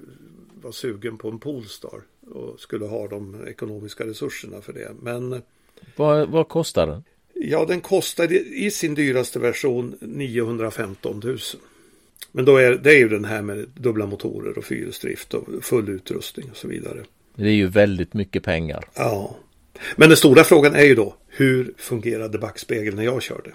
[0.62, 4.92] vara sugen på en Polestar och skulle ha de ekonomiska resurserna för det.
[5.02, 5.42] Men
[5.96, 7.04] vad, vad kostar den?
[7.34, 11.38] Ja, den kostade i sin dyraste version 915 000.
[12.32, 15.90] Men då är det är ju den här med dubbla motorer och fyrhjulsdrift och full
[15.90, 17.04] utrustning och så vidare.
[17.36, 18.84] Det är ju väldigt mycket pengar.
[18.96, 19.36] Ja.
[19.96, 23.52] Men den stora frågan är ju då hur fungerade backspegeln när jag körde?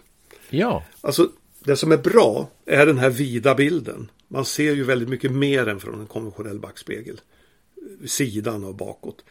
[0.50, 0.84] Ja.
[1.00, 1.30] Alltså
[1.64, 4.10] det som är bra är den här vida bilden.
[4.28, 7.20] Man ser ju väldigt mycket mer än från en konventionell backspegel.
[8.06, 9.24] Sidan och bakåt.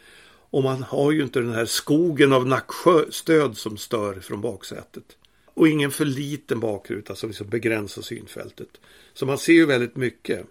[0.49, 5.03] Och man har ju inte den här skogen av nackstöd som stör från baksätet.
[5.53, 8.69] Och ingen för liten bakruta som liksom begränsar synfältet.
[9.13, 10.45] Så man ser ju väldigt mycket.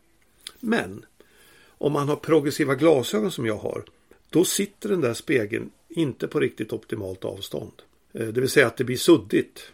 [0.61, 1.05] Men
[1.83, 3.85] om man har progressiva glasögon som jag har.
[4.31, 7.73] Då sitter den där spegeln inte på riktigt optimalt avstånd.
[8.13, 9.73] Eh, det vill säga att det blir suddigt.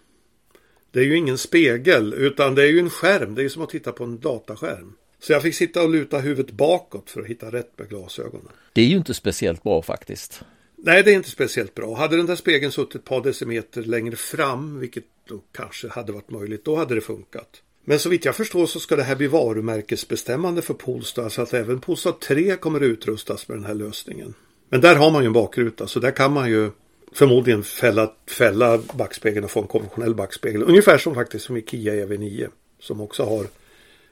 [0.91, 3.35] Det är ju ingen spegel utan det är ju en skärm.
[3.35, 4.93] Det är som att titta på en dataskärm.
[5.21, 8.49] Så jag fick sitta och luta huvudet bakåt för att hitta rätt med glasögonen.
[8.73, 10.43] Det är ju inte speciellt bra faktiskt.
[10.77, 11.97] Nej, det är inte speciellt bra.
[11.97, 16.31] Hade den där spegeln suttit ett par decimeter längre fram, vilket då kanske hade varit
[16.31, 17.63] möjligt, då hade det funkat.
[17.85, 21.55] Men så vitt jag förstår så ska det här bli varumärkesbestämmande för Polestar så att
[21.55, 24.35] även Polestar 3 kommer utrustas med den här lösningen.
[24.69, 26.71] Men där har man ju en bakruta så där kan man ju
[27.13, 30.63] förmodligen fälla, fälla backspegeln och få en konventionell backspegel.
[30.63, 32.49] Ungefär som faktiskt som i Kia EV9
[32.81, 33.47] som också har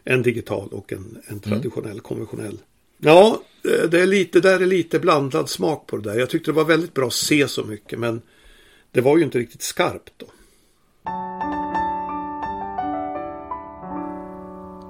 [0.05, 2.02] en digital och en, en traditionell mm.
[2.02, 2.59] konventionell.
[2.98, 6.18] Ja, det är lite, där är lite blandad smak på det där.
[6.18, 8.22] Jag tyckte det var väldigt bra att se så mycket men
[8.90, 10.26] det var ju inte riktigt skarpt då.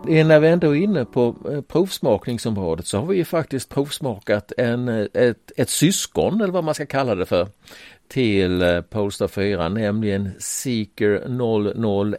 [0.08, 4.52] Eh, när vi ändå är inne på eh, provsmakningsområdet så har vi ju faktiskt provsmakat
[4.56, 7.48] en, eh, ett, ett syskon eller vad man ska kalla det för
[8.08, 11.28] till Polestar 4, nämligen Seeker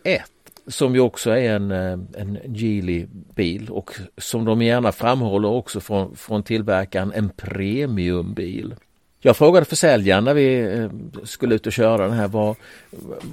[0.04, 0.22] 001
[0.68, 6.44] som ju också är en, en Geely-bil och som de gärna framhåller också från, från
[6.44, 8.76] tillverkaren en premiumbil.
[9.20, 10.90] Jag frågade försäljaren när vi
[11.24, 12.56] skulle ut och köra den här vad,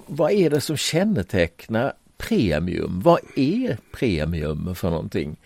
[0.07, 1.93] vad är det som kännetecknar
[2.29, 3.01] premium.
[3.05, 5.37] Vad är premium för någonting?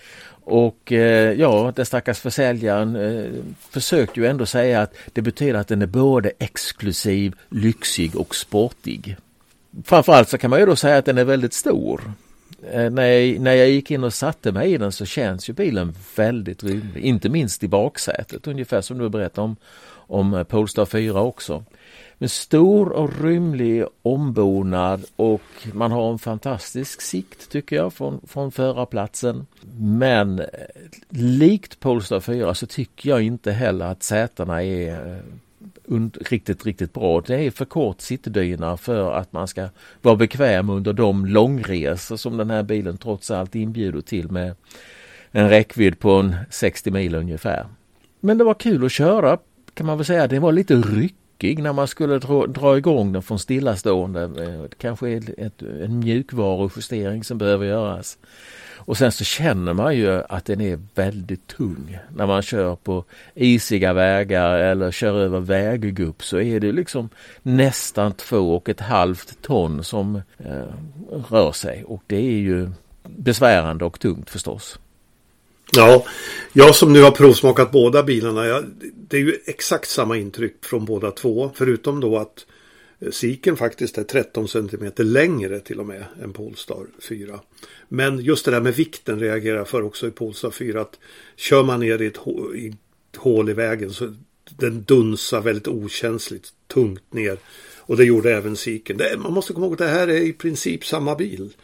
[0.51, 3.31] Och eh, ja, den stackars försäljaren eh,
[3.71, 9.17] försökte ju ändå säga att det betyder att den är både exklusiv, lyxig och sportig.
[9.85, 12.13] Framförallt så kan man ju då säga att den är väldigt stor.
[12.73, 15.53] Eh, när, jag, när jag gick in och satte mig i den så känns ju
[15.53, 19.57] bilen väldigt rymlig, inte minst i baksätet, ungefär som du berättade om,
[19.91, 21.65] om Polestar 4 också.
[22.19, 28.53] Men stor och rymlig ombonad och man har en fantastisk sikt tycker jag från, från
[28.53, 29.47] förarplatsen.
[29.79, 30.47] Men eh,
[31.09, 35.23] likt Polestar 4 så tycker jag inte heller att sätena är eh,
[35.87, 37.21] und, riktigt, riktigt bra.
[37.21, 39.69] Det är för kort sittdyna för att man ska
[40.03, 44.55] vara bekväm under de långresor som den här bilen trots allt inbjuder till med
[45.31, 47.67] en räckvidd på en 60 mil ungefär.
[48.21, 49.39] Men det var kul att köra
[49.75, 50.27] kan man väl säga.
[50.27, 54.27] Det var lite ryck ryckig när man skulle dra, dra igång den från stillastående.
[54.29, 58.19] Det kanske är ett, en mjukvarujustering som behöver göras.
[58.89, 61.99] Och sen så känner man ju att den är väldigt tung.
[62.17, 67.09] När man kör på isiga vägar eller kör över väggupp så är det liksom
[67.43, 70.75] nästan två och ett halvt ton som eh,
[71.31, 72.71] rör sig och det är ju
[73.03, 74.79] besvärande och tungt förstås.
[75.73, 76.05] Ja,
[76.53, 78.65] jag som nu har provsmakat båda bilarna, jag,
[79.09, 81.51] det är ju exakt samma intryck från båda två.
[81.55, 82.47] Förutom då att
[83.01, 87.41] eh, Siken faktiskt är 13 cm längre till och med än Polestar 4.
[87.89, 90.99] Men just det där med vikten reagerar jag för också i Polestar 4 att
[91.37, 92.19] kör man ner i ett,
[92.57, 94.15] i ett hål i vägen så
[94.57, 97.39] den dunsar väldigt okänsligt tungt ner.
[97.79, 98.97] Och det gjorde även Siken.
[98.97, 101.57] Det, man måste komma ihåg att det här är i princip samma bil.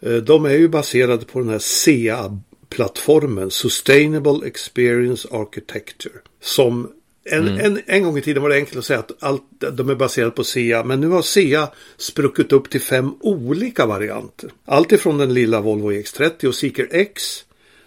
[0.00, 2.38] Eh, de är ju baserade på den här CA
[2.70, 6.14] plattformen Sustainable Experience Architecture.
[6.40, 6.92] Som
[7.24, 7.60] en, mm.
[7.60, 10.30] en, en gång i tiden var det enkelt att säga att allt, de är baserade
[10.30, 10.84] på SEA.
[10.84, 14.50] Men nu har SEA spruckit upp till fem olika varianter.
[14.64, 17.22] Allt ifrån den lilla Volvo EX30 och Seeker X.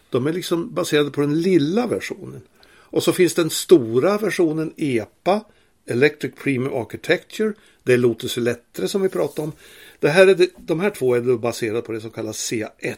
[0.09, 2.41] De är liksom baserade på den lilla versionen.
[2.65, 5.41] Och så finns den stora versionen EPA.
[5.85, 7.53] Electric Premium Architecture.
[7.83, 9.51] Det är Lotus Elettre som vi pratar om.
[9.99, 12.95] Det här är det, de här två är baserade på det som kallas CA1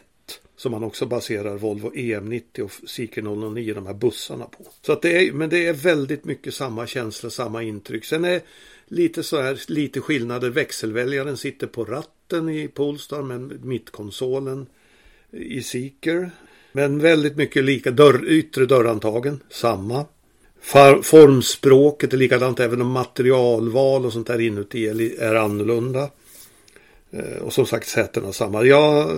[0.56, 4.66] som man också baserar Volvo EM90 och Seeker 009, de här bussarna på.
[4.82, 8.04] Så att det är, men det är väldigt mycket samma känsla, samma intryck.
[8.04, 8.40] Sen är
[8.86, 10.50] lite så här, lite skillnader.
[10.50, 14.66] Växelväljaren sitter på ratten i Polestar men mittkonsolen
[15.30, 16.30] i Seeker.
[16.72, 17.90] Men väldigt mycket lika.
[17.90, 20.04] Dörr, yttre dörrantagen, samma.
[21.02, 24.86] formspråket är likadant även om materialval och sånt där inuti
[25.18, 26.10] är annorlunda.
[27.10, 28.64] Eh, och som sagt sätena samma.
[28.64, 29.10] Ja,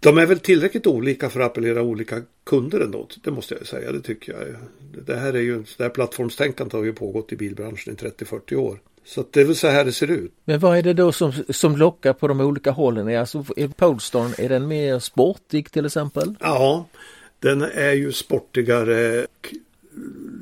[0.00, 3.08] de är väl tillräckligt olika för att appellera olika kunder ändå.
[3.24, 3.92] Det måste jag säga.
[3.92, 4.42] Det tycker jag.
[5.06, 8.78] Det här är ju, det här plattformstänkandet har ju pågått i bilbranschen i 30-40 år.
[9.04, 10.32] Så det är väl så här det ser ut.
[10.44, 13.16] Men vad är det då som, som lockar på de olika hållen?
[13.16, 16.34] Alltså, är Polestar, är den mer sportig till exempel?
[16.40, 16.88] Ja,
[17.40, 19.54] den är ju sportigare och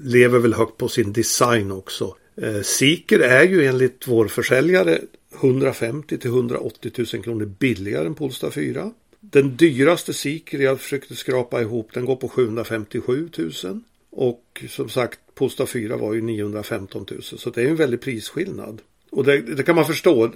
[0.02, 2.16] lever väl högt på sin design också.
[2.36, 4.98] Eh, Seeker är ju enligt vår försäljare
[5.40, 8.90] 150 till 180 000 kronor billigare än Polestar 4.
[9.30, 13.28] Den dyraste Seeker jag försökte skrapa ihop den går på 757
[13.64, 13.80] 000.
[14.10, 18.82] Och som sagt Polestar 4 var ju 915 000 så det är en väldig prisskillnad.
[19.10, 20.30] Och det, det kan man förstå.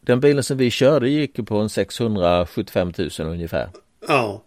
[0.00, 3.70] Den bilen som vi körde gick på en 675 000 ungefär.
[4.08, 4.42] Ja.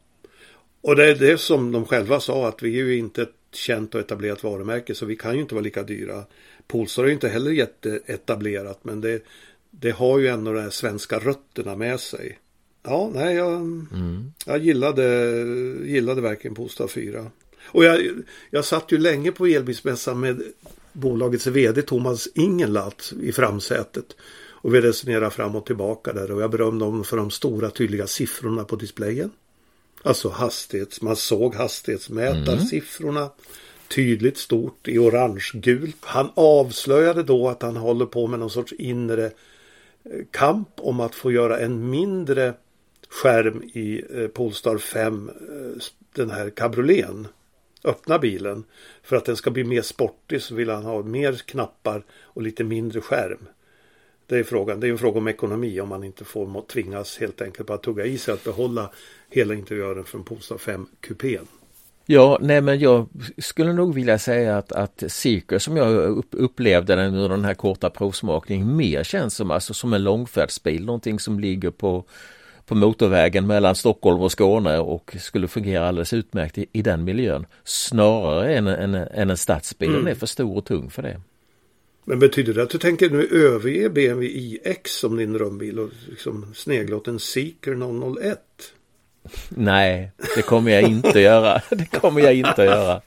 [0.82, 3.96] Och det är det som de själva sa att vi är ju inte ett känt
[3.96, 6.24] och etablerat varumärke så vi kan ju inte vara lika dyra.
[6.68, 9.24] Polestar är ju inte heller jätteetablerat men det,
[9.72, 12.40] det har ju ändå de här svenska rötterna med sig.
[12.90, 14.34] Ja, nej, jag, mm.
[14.46, 15.04] jag gillade,
[15.86, 17.26] gillade verkligen Polestar 4.
[17.66, 18.02] Och jag,
[18.50, 20.42] jag satt ju länge på elbilsmässan med
[20.94, 24.06] bolagets vd Thomas Ingenlath i framsätet.
[24.62, 28.08] Och vi resonerade fram och tillbaka där och jag berömde honom för de stora tydliga
[28.08, 29.32] siffrorna på displayen.
[30.04, 33.32] Alltså hastighets, man såg hastighetsmätarsiffrorna mm.
[33.88, 35.98] tydligt stort i orange-gult.
[36.02, 39.32] Han avslöjade då att han håller på med någon sorts inre eh,
[40.32, 42.54] kamp om att få göra en mindre
[43.10, 45.84] skärm i eh, Polestar 5, eh,
[46.16, 47.28] den här cabrioleten.
[47.84, 48.64] Öppna bilen.
[49.04, 52.64] För att den ska bli mer sportig så vill han ha mer knappar och lite
[52.64, 53.48] mindre skärm.
[54.28, 54.80] Det är frågan.
[54.80, 58.06] Det är en fråga om ekonomi om man inte får tvingas helt enkelt att tugga
[58.06, 58.92] i sig att behålla
[59.30, 61.48] hela interiören från Polestar 5 kupén.
[62.06, 67.16] Ja, nej men jag skulle nog vilja säga att, att Seeker som jag upplevde den
[67.16, 71.72] under den här korta provsmakningen mer känns som, alltså, som en långfärdsbil, någonting som ligger
[71.72, 72.06] på,
[72.70, 77.46] på motorvägen mellan Stockholm och Skåne och skulle fungera alldeles utmärkt i, i den miljön.
[77.64, 80.02] Snarare än, än, än en stadsbil, mm.
[80.02, 81.22] den är för stor och tung för det.
[82.06, 86.54] Men betyder det att du tänker nu överge BMW iX som din drömbil och liksom
[86.56, 87.76] snegla åt en Seeker
[88.22, 88.40] 001?
[89.50, 91.62] Nej, det kommer jag inte göra.
[91.70, 93.02] Det kommer jag inte göra.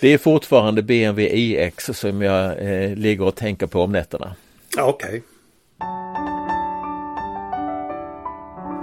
[0.00, 4.34] Det är fortfarande BMW iX som jag eh, ligger och tänker på om nätterna.
[4.78, 5.08] Okej.
[5.08, 5.20] Okay.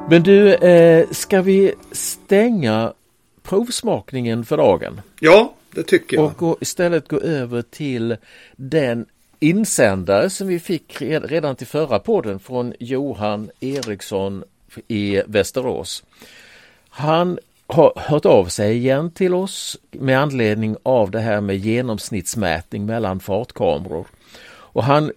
[0.10, 2.94] Men du, eh, ska vi stänga
[3.44, 5.02] provsmakningen för dagen?
[5.20, 6.26] Ja, det tycker jag.
[6.26, 8.18] Och gå, istället gå över till
[8.56, 9.06] den
[9.40, 14.44] insändare som vi fick redan till förra podden från Johan Eriksson
[14.88, 16.04] i Västerås.
[16.90, 22.86] Han har hört av sig igen till oss med anledning av det här med genomsnittsmätning
[22.86, 24.08] mellan fartkameror.
[24.46, 25.12] Och han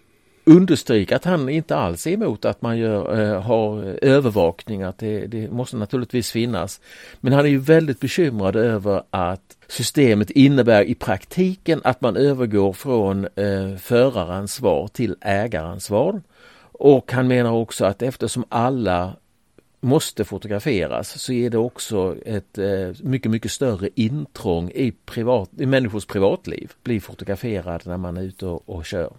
[0.47, 5.27] understryker att han inte alls är emot att man gör, eh, har övervakning, att det,
[5.27, 6.81] det, måste naturligtvis finnas.
[7.21, 12.73] Men han är ju väldigt bekymrad över att systemet innebär i praktiken att man övergår
[12.73, 16.23] från eh, föraransvar till ägaransvar.
[16.79, 19.13] Och han menar också att eftersom alla
[19.81, 25.67] måste fotograferas så är det också ett eh, mycket, mycket större intrång i, privat, i
[25.67, 26.73] människors privatliv.
[26.83, 29.13] Bli fotograferad när man är ute och, och kör.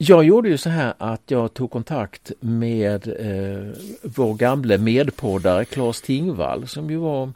[0.00, 6.02] Jag gjorde ju så här att jag tog kontakt med eh, vår gamle medpoddare Claes
[6.02, 7.32] Tingvall som ju var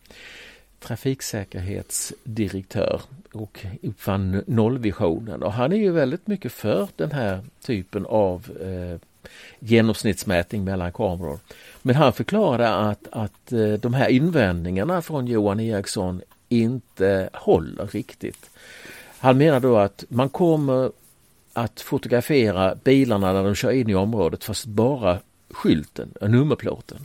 [0.80, 3.00] trafiksäkerhetsdirektör
[3.32, 8.98] och uppfann nollvisionen och han är ju väldigt mycket för den här typen av eh,
[9.58, 11.38] genomsnittsmätning mellan kameror.
[11.82, 18.50] Men han förklarade att, att eh, de här invändningarna från Johan Eriksson inte håller riktigt.
[19.18, 20.90] Han menar då att man kommer
[21.52, 25.18] att fotografera bilarna när de kör in i området fast bara
[25.50, 26.98] skylten, eh, nummerplåten.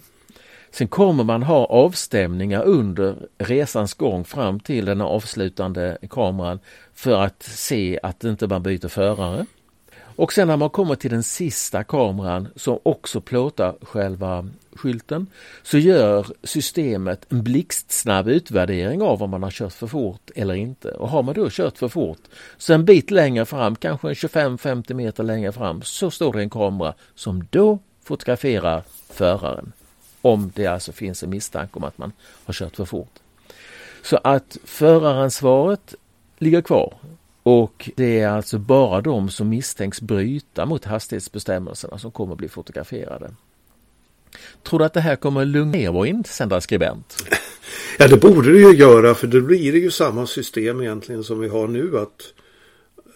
[0.72, 6.60] Sen kommer man ha avstämningar under resans gång fram till den avslutande kameran
[6.94, 9.46] för att se att inte man byter förare.
[10.18, 15.28] Och sen när man kommer till den sista kameran som också plåtar själva skylten
[15.64, 20.92] så gör systemet en blixtsnabb utvärdering av om man har kört för fort eller inte.
[20.92, 22.22] Och har man då kört för fort
[22.58, 26.94] så en bit längre fram, kanske 25-50 meter längre fram, så står det en kamera
[27.16, 29.72] som då fotograferar föraren.
[30.22, 32.12] Om det alltså finns en misstanke om att man
[32.46, 33.20] har kört för fort.
[34.04, 35.96] Så att föraransvaret
[36.38, 36.94] ligger kvar
[37.48, 43.34] och det är alltså bara de som misstänks bryta mot hastighetsbestämmelserna som kommer bli fotograferade.
[44.64, 47.18] Tror du att det här kommer lugna ner vår insändarskribent?
[48.00, 51.40] Ja, det borde det ju göra för då blir det ju samma system egentligen som
[51.40, 52.34] vi har nu att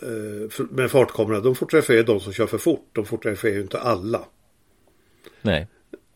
[0.01, 2.89] eh, med fartkamera, de fotograferar de som kör för fort.
[2.91, 4.21] De fotograferar ju inte alla.
[5.41, 5.67] Nej.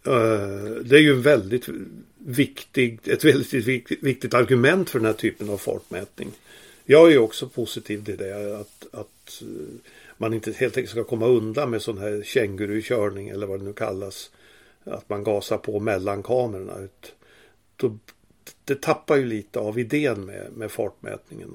[0.05, 1.69] Eh, det är ju väldigt
[2.17, 6.31] viktig, ett väldigt viktigt, viktigt argument för den här typen av fartmätning.
[6.85, 8.59] Jag är också positiv till det.
[8.59, 9.47] Att, att eh,
[10.17, 13.73] man inte helt enkelt ska komma undan med sån här kängurukörning eller vad det nu
[13.73, 14.31] kallas.
[14.83, 16.87] Att man gasar på mellan kamerorna.
[17.75, 17.97] Då,
[18.65, 21.49] det tappar ju lite av idén med, med fartmätningen.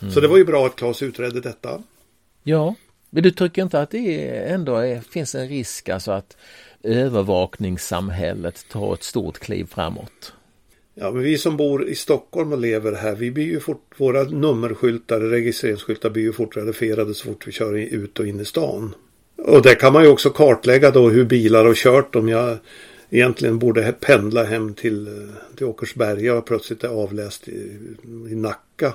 [0.00, 0.14] Mm.
[0.14, 1.82] Så det var ju bra att Claes utredde detta.
[2.42, 2.74] Ja,
[3.10, 6.36] men du tycker inte att det ändå är, finns en risk alltså att
[6.82, 10.32] övervakningssamhället tar ett stort kliv framåt?
[10.94, 14.22] Ja, men vi som bor i Stockholm och lever här, vi blir ju fort, våra
[14.22, 18.94] nummerskyltar, registreringsskyltar blir ju fotograferade så fort vi kör ut och in i stan.
[19.36, 22.58] Och där kan man ju också kartlägga då hur bilar har kört om jag
[23.10, 27.78] egentligen borde pendla hem till, eh, till Åkersberga och plötsligt är avläst i,
[28.30, 28.94] i Nacka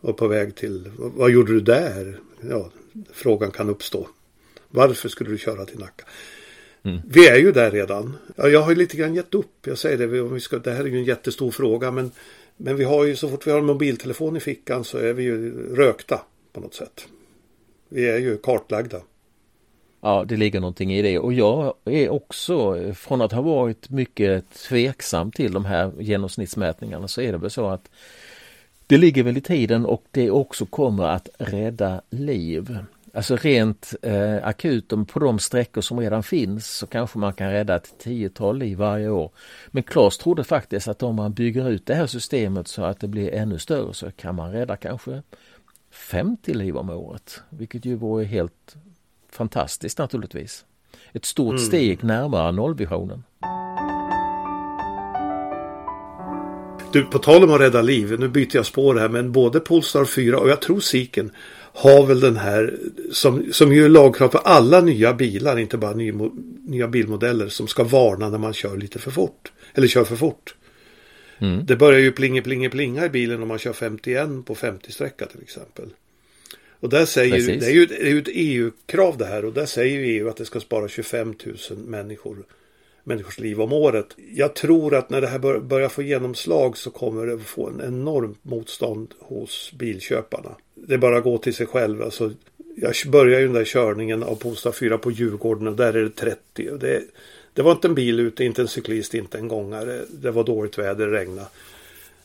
[0.00, 2.18] och på väg till, vad gjorde du där?
[2.50, 2.70] Ja,
[3.12, 4.08] frågan kan uppstå.
[4.68, 6.04] Varför skulle du köra till Nacka?
[6.82, 6.98] Mm.
[7.08, 8.16] Vi är ju där redan.
[8.36, 9.66] Ja, jag har ju lite grann gett upp.
[9.66, 12.10] Jag säger det, om vi ska, det här är ju en jättestor fråga men,
[12.56, 15.22] men vi har ju så fort vi har en mobiltelefon i fickan så är vi
[15.22, 16.20] ju rökta
[16.52, 17.08] på något sätt.
[17.88, 19.00] Vi är ju kartlagda.
[20.00, 24.50] Ja, det ligger någonting i det och jag är också från att ha varit mycket
[24.50, 27.90] tveksam till de här genomsnittsmätningarna så är det väl så att
[28.86, 32.78] det ligger väl i tiden och det också kommer att rädda liv.
[33.18, 37.76] Alltså rent eh, akut på de sträckor som redan finns så kanske man kan rädda
[37.76, 39.30] ett tiotal liv varje år.
[39.68, 43.08] Men Claes trodde faktiskt att om man bygger ut det här systemet så att det
[43.08, 45.22] blir ännu större så kan man rädda kanske
[45.90, 47.42] 50 liv om året.
[47.50, 48.76] Vilket ju vore helt
[49.32, 50.64] fantastiskt naturligtvis.
[51.12, 51.64] Ett stort mm.
[51.64, 53.22] steg närmare nollvisionen.
[56.92, 60.04] Du, på tal om att rädda liv, nu byter jag spår här, men både Polestar
[60.04, 61.30] 4 och jag tror Siken
[61.78, 62.78] har väl den här
[63.12, 66.12] som, som ju är lagkrav på alla nya bilar, inte bara ny,
[66.66, 69.52] nya bilmodeller som ska varna när man kör lite för fort.
[69.74, 70.54] Eller kör för fort.
[71.38, 71.66] Mm.
[71.66, 75.42] Det börjar ju plinga, plinga, plinga i bilen om man kör 51 på 50-sträcka till
[75.42, 75.88] exempel.
[76.80, 79.66] Och där säger, det är ju, det är ju ett EU-krav det här och där
[79.66, 81.34] säger EU att det ska spara 25
[81.70, 82.36] 000 människor
[83.04, 84.06] människors liv om året.
[84.34, 87.80] Jag tror att när det här bör, börjar få genomslag så kommer det få en
[87.80, 90.56] enormt motstånd hos bilköparna.
[90.86, 92.02] Det bara att gå till sig själv.
[92.02, 92.32] Alltså,
[92.76, 96.10] jag börjar ju den där körningen av Polestar 4 på Djurgården och där är det
[96.10, 96.70] 30.
[96.70, 97.02] Och det,
[97.52, 100.00] det var inte en bil ute, inte en cyklist, inte en gångare.
[100.10, 101.48] Det var dåligt väder, det regnade.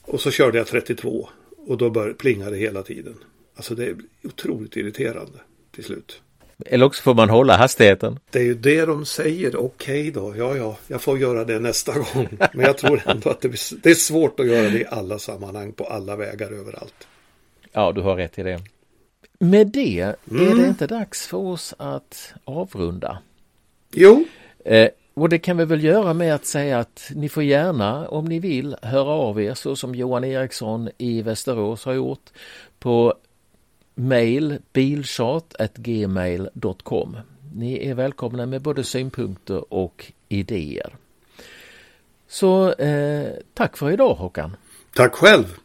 [0.01, 1.29] Och så körde jag 32
[1.67, 3.15] och då bör, plingade det hela tiden.
[3.55, 5.39] Alltså det är otroligt irriterande
[5.71, 6.21] till slut.
[6.65, 8.19] Eller också får man hålla hastigheten.
[8.31, 9.55] Det är ju det de säger.
[9.55, 12.37] Okej då, ja ja, jag får göra det nästa gång.
[12.53, 13.41] Men jag tror ändå att
[13.81, 17.07] det är svårt att göra det i alla sammanhang, på alla vägar, överallt.
[17.73, 18.59] Ja, du har rätt i det.
[19.39, 20.51] Med det, mm.
[20.51, 23.17] är det inte dags för oss att avrunda?
[23.91, 24.25] Jo.
[24.65, 28.25] Eh, och det kan vi väl göra med att säga att ni får gärna, om
[28.25, 32.29] ni vill, höra av er så som Johan Eriksson i Västerås har gjort
[32.79, 33.13] på
[33.95, 37.17] mail bilchat.gmail.com.
[37.55, 40.95] Ni är välkomna med både synpunkter och idéer.
[42.27, 44.55] Så eh, tack för idag Håkan.
[44.95, 45.57] Tack själv.